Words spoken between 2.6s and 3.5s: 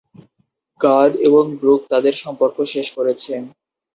শেষ করেছে।